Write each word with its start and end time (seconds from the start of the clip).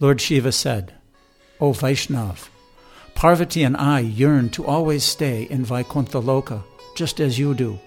Lord 0.00 0.20
Shiva 0.20 0.52
said, 0.52 0.94
O 1.60 1.72
Vaishnav, 1.72 2.48
Parvati 3.14 3.62
and 3.62 3.76
I 3.76 4.00
yearn 4.00 4.50
to 4.50 4.66
always 4.66 5.04
stay 5.04 5.44
in 5.44 5.64
Vaikuntha 5.64 6.20
Loka, 6.20 6.62
just 6.96 7.20
as 7.20 7.38
you 7.38 7.54
do. 7.54 7.78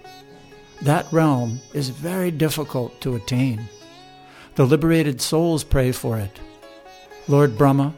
That 0.82 1.10
realm 1.12 1.60
is 1.74 1.88
very 1.88 2.30
difficult 2.30 3.00
to 3.00 3.16
attain. 3.16 3.68
The 4.54 4.66
liberated 4.66 5.20
souls 5.20 5.64
pray 5.64 5.92
for 5.92 6.18
it. 6.18 6.40
Lord 7.28 7.58
Brahma, 7.58 7.92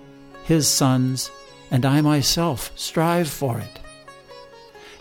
his 0.45 0.67
sons, 0.67 1.31
and 1.71 1.85
I 1.85 2.01
myself 2.01 2.73
strive 2.75 3.29
for 3.29 3.61
it. 3.61 3.79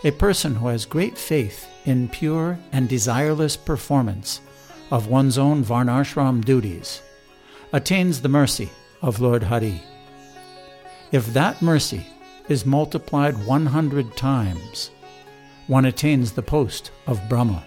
A 0.04 0.12
person 0.12 0.55
who 0.55 0.68
has 0.68 0.86
great 0.86 1.18
faith 1.18 1.68
in 1.86 2.10
pure 2.10 2.60
and 2.71 2.89
desireless 2.89 3.58
performance 3.64 4.42
of 4.92 5.08
one's 5.08 5.38
own 5.38 5.64
Varnashram 5.64 6.44
duties 6.44 7.02
attains 7.74 8.21
the 8.21 8.30
mercy 8.30 8.70
of 9.01 9.19
Lord 9.19 9.43
Hari. 9.43 9.82
If 11.11 11.33
that 11.33 11.61
mercy 11.61 12.06
is 12.50 12.65
multiplied 12.65 13.46
100 13.46 14.15
times, 14.15 14.92
one 15.68 15.86
attains 15.86 16.32
the 16.32 16.42
post 16.42 16.92
of 17.06 17.28
Brahma. 17.29 17.64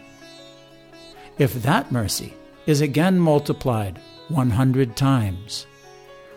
If 1.39 1.62
that 1.62 1.93
mercy 1.93 2.34
is 2.66 2.80
again 2.80 3.19
multiplied 3.19 3.98
100 4.29 4.97
times, 4.97 5.66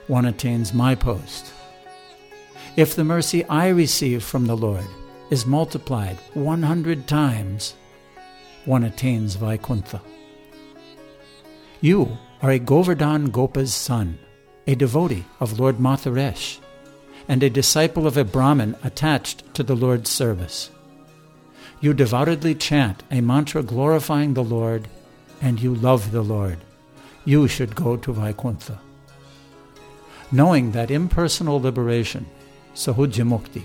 one 0.07 0.25
attains 0.25 0.73
my 0.73 0.95
post. 0.95 1.53
If 2.75 2.95
the 2.95 3.03
mercy 3.03 3.45
I 3.45 3.67
receive 3.67 4.23
from 4.23 4.45
the 4.45 4.57
Lord 4.57 4.85
is 5.29 5.45
multiplied 5.45 6.17
100 6.33 7.07
times, 7.07 7.75
one 8.65 8.83
attains 8.83 9.35
Vaikuntha. 9.35 10.01
You 11.81 12.17
are 12.41 12.51
a 12.51 12.59
Govardhan 12.59 13.29
Gopa's 13.29 13.73
son, 13.73 14.17
a 14.65 14.75
devotee 14.75 15.25
of 15.39 15.59
Lord 15.59 15.77
Mathuresh, 15.77 16.59
and 17.27 17.43
a 17.43 17.49
disciple 17.49 18.07
of 18.07 18.17
a 18.17 18.23
Brahmin 18.23 18.75
attached 18.83 19.53
to 19.55 19.63
the 19.63 19.75
Lord's 19.75 20.09
service. 20.09 20.69
You 21.81 21.93
devoutly 21.93 22.55
chant 22.55 23.03
a 23.11 23.21
mantra 23.21 23.61
glorifying 23.61 24.33
the 24.33 24.43
Lord, 24.43 24.87
and 25.41 25.61
you 25.61 25.75
love 25.75 26.11
the 26.11 26.21
Lord. 26.21 26.59
You 27.25 27.47
should 27.47 27.75
go 27.75 27.97
to 27.97 28.13
Vaikuntha. 28.13 28.79
Knowing 30.31 30.71
that 30.71 30.91
impersonal 30.91 31.59
liberation, 31.59 32.25
Sayujyamukti, 32.73 33.63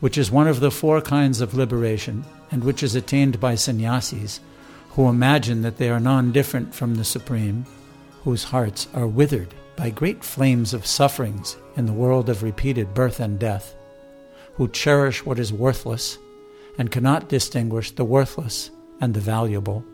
which 0.00 0.18
is 0.18 0.30
one 0.30 0.46
of 0.46 0.60
the 0.60 0.70
four 0.70 1.00
kinds 1.00 1.40
of 1.40 1.54
liberation 1.54 2.24
and 2.50 2.62
which 2.62 2.82
is 2.82 2.94
attained 2.94 3.40
by 3.40 3.54
sannyasis 3.54 4.40
who 4.90 5.08
imagine 5.08 5.62
that 5.62 5.76
they 5.78 5.88
are 5.88 6.00
non 6.00 6.32
different 6.32 6.74
from 6.74 6.94
the 6.94 7.04
Supreme, 7.04 7.66
whose 8.24 8.44
hearts 8.44 8.88
are 8.94 9.06
withered 9.06 9.54
by 9.78 9.90
great 9.90 10.24
flames 10.24 10.74
of 10.74 10.84
sufferings 10.84 11.56
in 11.76 11.86
the 11.86 11.92
world 11.92 12.28
of 12.28 12.42
repeated 12.42 12.92
birth 12.94 13.20
and 13.20 13.38
death, 13.38 13.76
who 14.54 14.66
cherish 14.66 15.24
what 15.24 15.38
is 15.38 15.52
worthless 15.52 16.18
and 16.78 16.90
cannot 16.90 17.28
distinguish 17.28 17.92
the 17.92 18.04
worthless 18.04 18.72
and 19.00 19.14
the 19.14 19.20
valuable, 19.20 19.84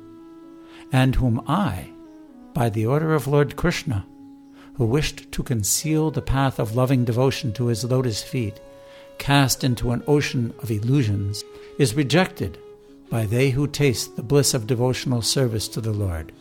and 0.90 1.14
whom 1.14 1.38
I, 1.46 1.90
by 2.54 2.70
the 2.70 2.86
order 2.86 3.14
of 3.14 3.26
Lord 3.26 3.56
Krishna, 3.56 4.06
who 4.76 4.86
wished 4.86 5.30
to 5.32 5.42
conceal 5.42 6.10
the 6.10 6.22
path 6.22 6.58
of 6.58 6.74
loving 6.74 7.04
devotion 7.04 7.52
to 7.52 7.66
his 7.66 7.84
lotus 7.84 8.22
feet, 8.22 8.58
cast 9.18 9.64
into 9.64 9.90
an 9.90 10.02
ocean 10.06 10.54
of 10.62 10.70
illusions, 10.70 11.44
is 11.78 11.94
rejected 11.94 12.56
by 13.10 13.26
they 13.26 13.50
who 13.50 13.66
taste 13.66 14.16
the 14.16 14.22
bliss 14.22 14.54
of 14.54 14.66
devotional 14.66 15.20
service 15.20 15.68
to 15.68 15.82
the 15.82 15.92
Lord 15.92 16.32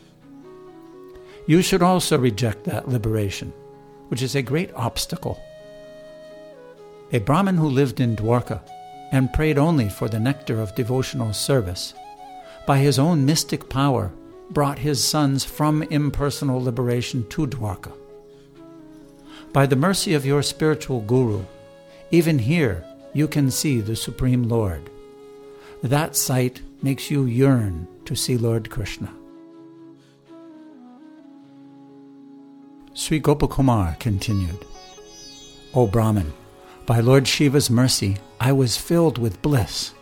you 1.45 1.61
should 1.61 1.81
also 1.81 2.17
reject 2.17 2.63
that 2.65 2.87
liberation, 2.87 3.51
which 4.07 4.21
is 4.21 4.35
a 4.35 4.41
great 4.41 4.73
obstacle. 4.73 5.41
A 7.11 7.19
Brahmin 7.19 7.57
who 7.57 7.67
lived 7.67 7.99
in 7.99 8.15
Dwarka 8.15 8.61
and 9.11 9.31
prayed 9.33 9.57
only 9.57 9.89
for 9.89 10.09
the 10.09 10.19
nectar 10.19 10.59
of 10.59 10.75
devotional 10.75 11.33
service, 11.33 11.93
by 12.65 12.79
his 12.79 12.97
own 12.97 13.25
mystic 13.25 13.69
power, 13.69 14.11
brought 14.49 14.79
his 14.79 15.03
sons 15.03 15.43
from 15.43 15.83
impersonal 15.83 16.61
liberation 16.61 17.27
to 17.29 17.45
Dwarka. 17.45 17.91
By 19.51 19.65
the 19.65 19.75
mercy 19.75 20.13
of 20.13 20.25
your 20.25 20.41
spiritual 20.41 21.01
guru, 21.01 21.43
even 22.09 22.39
here 22.39 22.83
you 23.13 23.27
can 23.27 23.51
see 23.51 23.81
the 23.81 23.95
Supreme 23.95 24.43
Lord. 24.43 24.89
That 25.83 26.15
sight 26.15 26.61
makes 26.81 27.11
you 27.11 27.25
yearn 27.25 27.87
to 28.05 28.15
see 28.15 28.37
Lord 28.37 28.69
Krishna. 28.69 29.13
Sri 32.95 33.19
Gopakumar 33.19 33.99
continued, 33.99 34.65
O 35.73 35.87
Brahman, 35.87 36.31
by 36.85 36.99
Lord 36.99 37.27
Shiva's 37.27 37.69
mercy, 37.69 38.17
I 38.39 38.51
was 38.51 38.77
filled 38.77 39.17
with 39.17 39.41
bliss. 39.41 39.93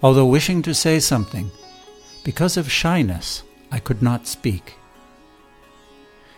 Although 0.00 0.26
wishing 0.26 0.62
to 0.62 0.72
say 0.72 1.00
something, 1.00 1.50
because 2.22 2.56
of 2.56 2.70
shyness, 2.70 3.42
I 3.72 3.80
could 3.80 4.00
not 4.00 4.28
speak. 4.28 4.74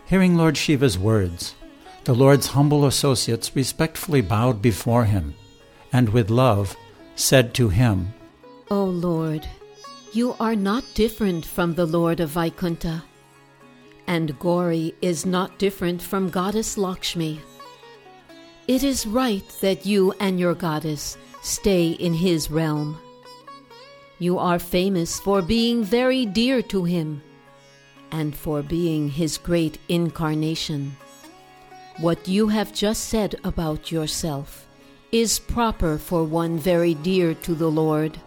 Hearing 0.06 0.36
Lord 0.36 0.56
Shiva's 0.56 0.98
words, 0.98 1.54
the 2.04 2.14
Lord's 2.14 2.48
humble 2.48 2.86
associates 2.86 3.54
respectfully 3.54 4.22
bowed 4.22 4.62
before 4.62 5.04
him, 5.04 5.34
and 5.92 6.09
with 6.09 6.30
love 6.30 6.74
said 7.16 7.53
to 7.54 7.69
him, 7.69 8.14
O 8.70 8.84
Lord, 8.84 9.47
you 10.12 10.34
are 10.41 10.56
not 10.56 10.84
different 10.94 11.44
from 11.44 11.74
the 11.74 11.86
Lord 11.86 12.19
of 12.19 12.30
Vaikuntha 12.30 13.04
and 14.07 14.39
Gauri 14.39 14.95
is 15.01 15.25
not 15.25 15.59
different 15.59 16.03
from 16.03 16.31
Goddess 16.31 16.77
Lakshmi. 16.77 17.41
It 18.69 18.85
is 18.85 19.07
right 19.07 19.47
that 19.61 19.87
you 19.87 20.13
and 20.21 20.39
your 20.39 20.55
goddess 20.55 21.17
stay 21.43 21.91
in 21.91 22.15
his 22.15 22.51
realm. 22.51 22.99
You 24.19 24.39
are 24.39 24.59
famous 24.59 25.19
for 25.19 25.43
being 25.43 25.83
very 25.83 26.27
dear 26.27 26.63
to 26.63 26.85
him 26.85 27.23
and 28.13 28.37
for 28.37 28.63
being 28.63 29.09
his 29.09 29.39
great 29.39 29.79
incarnation. 29.89 30.97
What 31.99 32.29
you 32.29 32.49
have 32.49 32.73
just 32.73 33.09
said 33.09 33.34
about 33.43 33.91
yourself 33.91 34.67
is 35.11 35.39
proper 35.39 35.99
for 35.99 36.25
one 36.25 36.59
very 36.59 36.95
dear 36.95 37.34
to 37.34 37.55
the 37.55 37.71
Lord. 37.71 38.19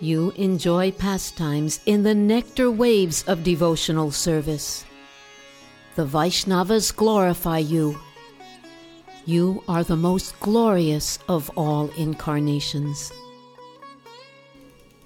You 0.00 0.30
enjoy 0.36 0.92
pastimes 0.92 1.80
in 1.84 2.04
the 2.04 2.14
nectar 2.14 2.70
waves 2.70 3.24
of 3.26 3.42
devotional 3.42 4.12
service. 4.12 4.84
The 5.96 6.06
Vaishnavas 6.06 6.94
glorify 6.94 7.58
you. 7.58 7.98
You 9.26 9.64
are 9.66 9.82
the 9.82 9.96
most 9.96 10.38
glorious 10.38 11.18
of 11.28 11.50
all 11.56 11.90
incarnations. 11.98 13.10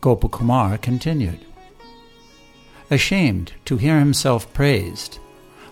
Gopakumar 0.02 0.80
continued. 0.82 1.40
Ashamed 2.90 3.54
to 3.64 3.78
hear 3.78 3.98
himself 3.98 4.52
praised, 4.52 5.18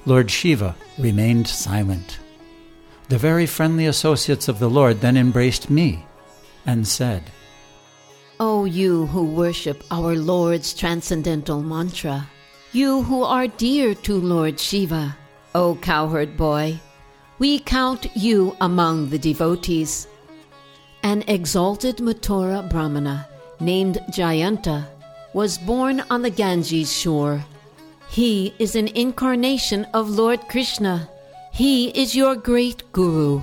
Lord 0.07 0.31
Shiva 0.31 0.75
remained 0.99 1.47
silent. 1.47 2.19
The 3.11 3.19
very 3.19 3.45
friendly 3.45 3.85
associates 3.85 4.49
of 4.49 4.59
the 4.59 4.71
Lord 4.71 5.03
then 5.03 5.19
embraced 5.19 5.69
me 5.69 6.07
and 6.65 6.89
said, 6.89 7.25
O 8.61 8.67
you 8.67 9.07
who 9.07 9.25
worship 9.25 9.83
our 9.91 10.15
Lord's 10.15 10.75
transcendental 10.75 11.63
mantra, 11.63 12.29
you 12.73 13.03
who 13.05 13.23
are 13.23 13.47
dear 13.47 13.95
to 13.95 14.13
Lord 14.21 14.61
Shiva, 14.61 15.17
O 15.55 15.77
cowherd 15.77 16.37
boy, 16.37 16.79
we 17.39 17.59
count 17.61 18.15
you 18.15 18.55
among 18.61 19.09
the 19.09 19.19
devotees. 19.19 20.07
An 21.03 21.25
exalted 21.27 22.03
Mathura 22.03 22.69
Brahmana 22.69 23.27
named 23.61 23.97
Jayanta 24.11 24.87
was 25.33 25.57
born 25.57 26.05
on 26.11 26.21
the 26.21 26.29
Ganges 26.29 26.93
shore. 26.93 27.43
He 28.11 28.53
is 28.59 28.77
an 28.77 28.89
incarnation 28.89 29.87
of 29.95 30.11
Lord 30.11 30.41
Krishna. 30.51 31.09
He 31.51 31.89
is 31.99 32.15
your 32.15 32.37
great 32.37 32.83
guru. 32.93 33.41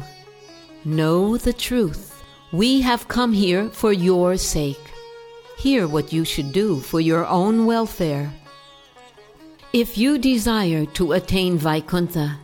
Know 0.86 1.38
the 1.38 1.54
truth. 1.54 2.22
We 2.52 2.82
have 2.82 3.08
come 3.08 3.34
here 3.34 3.70
for 3.70 3.92
your 3.92 4.38
sake. 4.38 4.78
Hear 5.58 5.88
what 5.88 6.14
you 6.14 6.24
should 6.24 6.52
do 6.52 6.80
for 6.80 7.00
your 7.00 7.26
own 7.26 7.66
welfare. 7.66 8.32
If 9.74 9.98
you 9.98 10.18
desire 10.18 10.86
to 10.86 11.14
attain 11.14 11.58
Vaikuntha, 11.58 12.40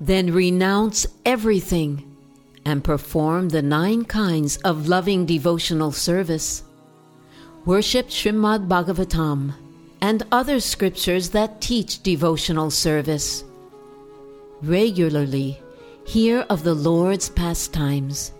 then 0.00 0.32
renounce 0.32 1.06
everything 1.24 2.04
and 2.64 2.84
perform 2.84 3.48
the 3.48 3.62
nine 3.62 4.04
kinds 4.04 4.58
of 4.58 4.88
loving 4.88 5.24
devotional 5.24 5.90
service. 5.90 6.62
Worship 7.64 8.08
Srimad 8.08 8.68
Bhagavatam 8.68 9.54
and 10.02 10.22
other 10.30 10.60
scriptures 10.60 11.30
that 11.30 11.62
teach 11.62 12.02
devotional 12.02 12.70
service. 12.70 13.42
Regularly 14.60 15.58
hear 16.06 16.40
of 16.50 16.62
the 16.62 16.74
Lord's 16.74 17.30
pastimes. 17.30 18.32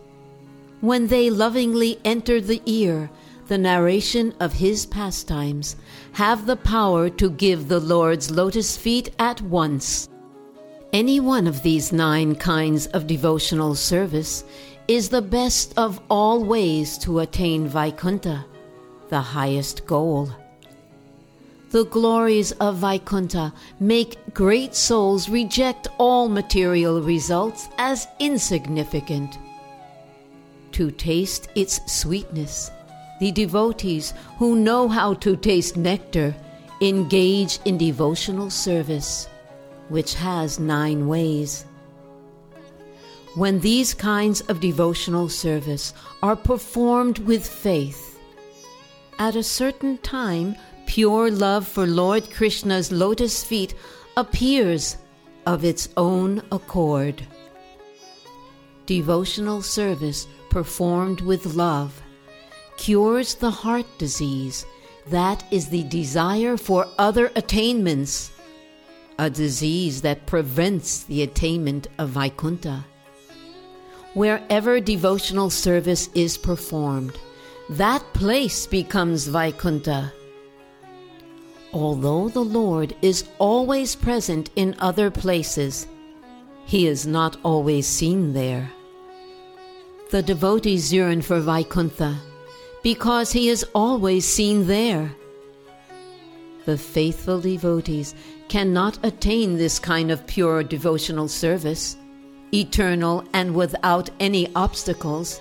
When 0.82 1.06
they 1.06 1.30
lovingly 1.30 1.98
enter 2.04 2.40
the 2.40 2.60
ear, 2.66 3.10
the 3.46 3.58
narration 3.58 4.34
of 4.40 4.52
his 4.52 4.86
pastimes 4.86 5.76
have 6.12 6.46
the 6.46 6.56
power 6.56 7.10
to 7.10 7.30
give 7.30 7.68
the 7.68 7.80
Lord's 7.80 8.30
lotus 8.30 8.76
feet 8.76 9.10
at 9.18 9.40
once. 9.42 10.08
Any 10.92 11.20
one 11.20 11.46
of 11.46 11.62
these 11.62 11.92
nine 11.92 12.36
kinds 12.36 12.86
of 12.88 13.06
devotional 13.06 13.74
service 13.74 14.44
is 14.86 15.08
the 15.08 15.22
best 15.22 15.76
of 15.76 16.00
all 16.08 16.44
ways 16.44 16.96
to 16.98 17.20
attain 17.20 17.68
Vaikunta, 17.68 18.44
the 19.08 19.20
highest 19.20 19.86
goal. 19.86 20.30
The 21.70 21.84
glories 21.86 22.52
of 22.52 22.76
Vaikunta 22.76 23.52
make 23.80 24.32
great 24.32 24.76
souls 24.76 25.28
reject 25.28 25.88
all 25.98 26.28
material 26.28 27.02
results 27.02 27.68
as 27.78 28.06
insignificant. 28.20 29.38
To 30.72 30.92
taste 30.92 31.48
its 31.56 31.80
sweetness, 31.92 32.70
the 33.24 33.32
devotees 33.32 34.12
who 34.36 34.54
know 34.54 34.86
how 34.86 35.14
to 35.14 35.34
taste 35.34 35.78
nectar 35.78 36.34
engage 36.82 37.58
in 37.64 37.78
devotional 37.78 38.50
service 38.50 39.26
which 39.88 40.12
has 40.12 40.58
nine 40.58 41.08
ways. 41.08 41.64
When 43.34 43.60
these 43.60 43.94
kinds 43.94 44.42
of 44.42 44.60
devotional 44.60 45.30
service 45.30 45.94
are 46.22 46.36
performed 46.36 47.18
with 47.20 47.48
faith, 47.48 48.20
at 49.18 49.36
a 49.36 49.42
certain 49.42 49.96
time, 49.98 50.54
pure 50.84 51.30
love 51.30 51.66
for 51.66 51.86
Lord 51.86 52.30
Krishna's 52.30 52.92
lotus 52.92 53.42
feet 53.42 53.74
appears 54.18 54.98
of 55.46 55.64
its 55.64 55.88
own 55.96 56.42
accord. 56.52 57.26
Devotional 58.84 59.62
service 59.62 60.26
performed 60.50 61.22
with 61.22 61.54
love 61.54 62.02
cures 62.84 63.34
the 63.36 63.50
heart 63.50 63.86
disease, 63.96 64.66
that 65.06 65.42
is 65.50 65.70
the 65.70 65.84
desire 65.84 66.54
for 66.58 66.86
other 66.98 67.32
attainments 67.34 68.30
a 69.18 69.30
disease 69.30 70.02
that 70.02 70.26
prevents 70.26 71.04
the 71.04 71.22
attainment 71.22 71.86
of 71.96 72.10
Vaikunta. 72.10 72.84
Wherever 74.12 74.80
devotional 74.80 75.48
service 75.48 76.10
is 76.14 76.36
performed, 76.36 77.16
that 77.70 78.02
place 78.12 78.66
becomes 78.66 79.28
Vaikunta. 79.28 80.12
Although 81.72 82.28
the 82.28 82.44
Lord 82.44 82.94
is 83.00 83.24
always 83.38 83.96
present 83.96 84.50
in 84.56 84.76
other 84.78 85.10
places, 85.10 85.86
he 86.66 86.86
is 86.86 87.06
not 87.06 87.38
always 87.44 87.86
seen 87.86 88.34
there. 88.34 88.70
The 90.10 90.22
devotees 90.22 90.92
yearn 90.92 91.22
for 91.22 91.40
Vaikuntha 91.40 92.20
because 92.84 93.32
he 93.32 93.48
is 93.48 93.64
always 93.74 94.26
seen 94.26 94.66
there. 94.66 95.10
The 96.66 96.78
faithful 96.78 97.40
devotees 97.40 98.14
cannot 98.48 98.98
attain 99.02 99.56
this 99.56 99.78
kind 99.78 100.10
of 100.10 100.26
pure 100.26 100.62
devotional 100.62 101.26
service, 101.26 101.96
eternal 102.52 103.24
and 103.32 103.54
without 103.54 104.10
any 104.20 104.54
obstacles, 104.54 105.40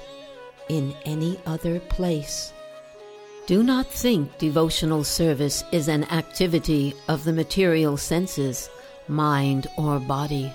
in 0.69 0.95
any 1.05 1.37
other 1.45 1.81
place. 1.81 2.53
Do 3.45 3.61
not 3.61 3.87
think 3.87 4.37
devotional 4.37 5.03
service 5.03 5.65
is 5.73 5.89
an 5.89 6.05
activity 6.05 6.93
of 7.09 7.25
the 7.25 7.33
material 7.33 7.97
senses, 7.97 8.69
mind, 9.09 9.67
or 9.77 9.99
body. 9.99 10.49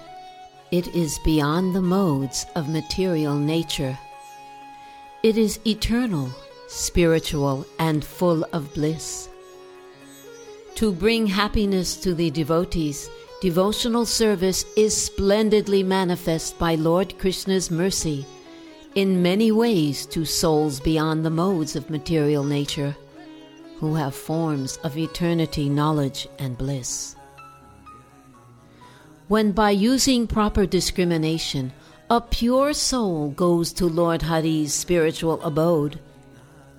It 0.70 0.88
is 0.94 1.19
beyond 1.23 1.75
the 1.75 1.82
modes 1.82 2.46
of 2.56 2.70
material 2.70 3.35
nature. 3.35 3.99
It 5.23 5.37
is 5.37 5.61
eternal, 5.67 6.31
spiritual, 6.68 7.66
and 7.78 8.04
full 8.04 8.44
of 8.52 8.72
bliss. 8.74 9.28
To 10.76 10.92
bring 10.92 11.26
happiness 11.26 11.96
to 11.96 12.14
the 12.14 12.30
devotees, 12.30 13.10
devotional 13.40 14.06
service 14.06 14.64
is 14.76 14.96
splendidly 14.96 15.82
manifest 15.82 16.58
by 16.58 16.76
Lord 16.76 17.18
Krishna's 17.18 17.70
mercy 17.70 18.24
in 18.94 19.22
many 19.22 19.50
ways 19.50 20.06
to 20.06 20.24
souls 20.24 20.80
beyond 20.80 21.24
the 21.24 21.30
modes 21.30 21.74
of 21.74 21.90
material 21.90 22.44
nature, 22.44 22.96
who 23.78 23.94
have 23.94 24.14
forms 24.14 24.76
of 24.84 24.96
eternity, 24.96 25.68
knowledge, 25.68 26.28
and 26.38 26.56
bliss. 26.58 27.16
When 29.28 29.52
by 29.52 29.70
using 29.70 30.26
proper 30.26 30.66
discrimination, 30.66 31.72
a 32.10 32.20
pure 32.20 32.72
soul 32.72 33.30
goes 33.30 33.72
to 33.74 33.86
Lord 33.86 34.22
Hari's 34.22 34.72
spiritual 34.72 35.40
abode, 35.42 36.00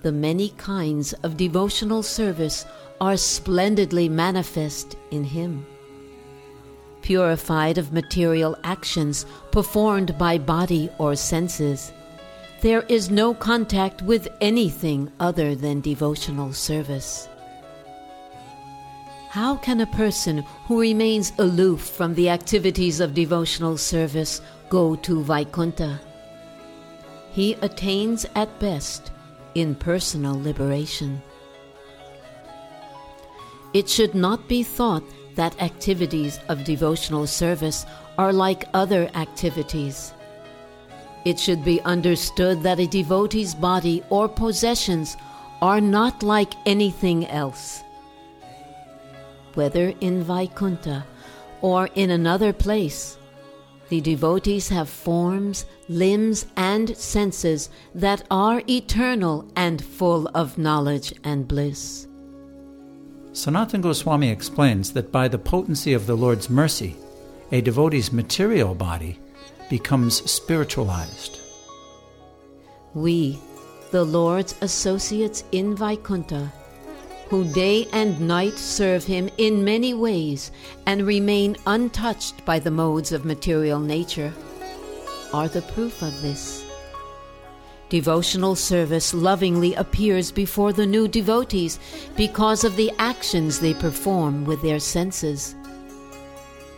the 0.01 0.11
many 0.11 0.49
kinds 0.49 1.13
of 1.23 1.37
devotional 1.37 2.03
service 2.03 2.65
are 3.01 3.17
splendidly 3.17 4.09
manifest 4.09 4.95
in 5.11 5.23
Him. 5.23 5.65
Purified 7.01 7.77
of 7.77 7.93
material 7.93 8.57
actions 8.63 9.25
performed 9.51 10.17
by 10.17 10.37
body 10.37 10.89
or 10.97 11.15
senses, 11.15 11.91
there 12.61 12.81
is 12.83 13.09
no 13.09 13.33
contact 13.33 14.01
with 14.01 14.27
anything 14.41 15.09
other 15.19 15.55
than 15.55 15.79
devotional 15.79 16.51
service. 16.51 17.29
How 19.29 19.55
can 19.55 19.79
a 19.79 19.85
person 19.85 20.39
who 20.65 20.81
remains 20.81 21.31
aloof 21.37 21.81
from 21.81 22.15
the 22.15 22.29
activities 22.29 22.99
of 22.99 23.13
devotional 23.13 23.77
service 23.77 24.41
go 24.69 24.95
to 24.97 25.23
Vaikunta? 25.23 25.99
He 27.31 27.53
attains 27.61 28.25
at 28.35 28.59
best 28.59 29.11
impersonal 29.55 30.41
liberation. 30.41 31.21
It 33.73 33.87
should 33.87 34.15
not 34.15 34.47
be 34.47 34.63
thought 34.63 35.03
that 35.35 35.61
activities 35.61 36.39
of 36.49 36.63
devotional 36.63 37.27
service 37.27 37.85
are 38.17 38.33
like 38.33 38.65
other 38.73 39.09
activities. 39.15 40.13
It 41.25 41.39
should 41.39 41.63
be 41.63 41.81
understood 41.81 42.63
that 42.63 42.79
a 42.79 42.87
devotee's 42.87 43.53
body 43.53 44.03
or 44.09 44.27
possessions 44.27 45.15
are 45.61 45.81
not 45.81 46.23
like 46.23 46.53
anything 46.65 47.27
else. 47.27 47.83
Whether 49.53 49.93
in 50.01 50.23
Vaikunta 50.23 51.03
or 51.61 51.89
in 51.95 52.11
another 52.11 52.53
place, 52.53 53.17
the 53.89 54.01
devotees 54.01 54.69
have 54.69 54.87
forms, 54.87 55.65
limbs, 55.87 56.45
and 56.55 56.95
senses 56.95 57.69
that 57.93 58.23
are 58.29 58.61
eternal 58.69 59.51
and 59.55 59.83
full 59.83 60.27
of 60.33 60.57
knowledge 60.57 61.13
and 61.23 61.47
bliss. 61.47 62.07
Sanatana 63.31 63.81
Goswami 63.81 64.29
explains 64.29 64.93
that 64.93 65.11
by 65.11 65.27
the 65.27 65.37
potency 65.37 65.93
of 65.93 66.05
the 66.05 66.17
Lord's 66.17 66.49
mercy, 66.49 66.95
a 67.51 67.61
devotee's 67.61 68.11
material 68.11 68.75
body 68.75 69.19
becomes 69.69 70.29
spiritualized. 70.29 71.39
We, 72.93 73.39
the 73.91 74.03
Lord's 74.03 74.55
associates 74.61 75.43
in 75.51 75.75
Vaikunta, 75.75 76.51
who 77.29 77.45
day 77.53 77.87
and 77.93 78.19
night 78.19 78.57
serve 78.57 79.05
him 79.05 79.29
in 79.37 79.63
many 79.63 79.93
ways 79.93 80.51
and 80.87 81.05
remain 81.05 81.55
untouched 81.67 82.43
by 82.43 82.57
the 82.57 82.71
modes 82.71 83.11
of 83.11 83.23
material 83.23 83.79
nature, 83.79 84.33
are 85.31 85.47
the 85.47 85.61
proof 85.61 86.01
of 86.01 86.21
this. 86.23 86.65
Devotional 87.89 88.55
service 88.55 89.13
lovingly 89.13 89.75
appears 89.75 90.31
before 90.31 90.73
the 90.73 90.85
new 90.85 91.07
devotees 91.07 91.79
because 92.15 92.63
of 92.63 92.75
the 92.75 92.91
actions 92.97 93.59
they 93.59 93.73
perform 93.75 94.43
with 94.45 94.61
their 94.61 94.79
senses. 94.79 95.55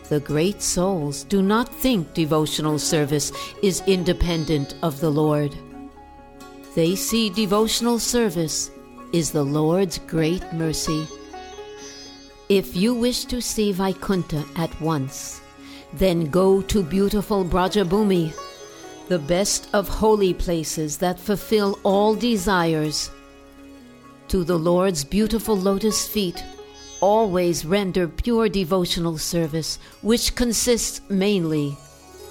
The 0.10 0.20
great 0.20 0.62
souls 0.62 1.24
do 1.24 1.42
not 1.42 1.74
think 1.74 2.14
devotional 2.14 2.78
service 2.78 3.32
is 3.64 3.82
independent 3.88 4.76
of 4.82 5.00
the 5.00 5.10
Lord. 5.10 5.56
They 6.76 6.96
see 6.96 7.30
devotional 7.30 8.00
service 8.00 8.70
is 9.14 9.32
the 9.32 9.44
Lord's 9.44 10.00
great 10.00 10.44
mercy. 10.54 11.08
If 12.50 12.76
you 12.76 12.94
wish 12.94 13.26
to 13.26 13.42
see 13.42 13.74
Vaikunta 13.74 14.46
at 14.58 14.80
once, 14.82 15.42
then 15.94 16.30
go 16.30 16.62
to 16.62 16.84
beautiful 16.84 17.46
Brajabhumi 17.46 18.34
the 19.12 19.20
best 19.20 19.68
of 19.74 19.90
holy 19.90 20.34
places 20.34 20.96
that 20.98 21.20
fulfill 21.20 21.78
all 21.84 22.16
desires. 22.16 23.12
To 24.30 24.46
the 24.46 24.58
Lord's 24.58 25.04
beautiful 25.04 25.58
lotus 25.58 26.08
feet, 26.08 26.42
always 27.02 27.66
render 27.66 28.08
pure 28.08 28.48
devotional 28.48 29.18
service, 29.18 29.80
which 30.02 30.34
consists 30.36 31.02
mainly 31.10 31.78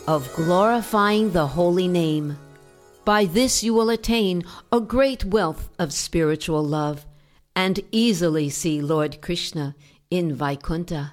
of 0.09 0.33
glorifying 0.35 1.33
the 1.33 1.47
holy 1.47 1.87
name. 1.87 2.39
By 3.05 3.25
this 3.25 3.63
you 3.63 3.75
will 3.75 3.91
attain 3.91 4.45
a 4.71 4.81
great 4.81 5.25
wealth 5.25 5.71
of 5.79 5.93
spiritual 5.93 6.63
love 6.63 7.07
and 7.57 7.81
easily 7.91 8.51
see 8.51 8.81
Lord 8.81 9.21
Krishna 9.21 9.75
in 10.11 10.37
Vaikunta. 10.37 11.13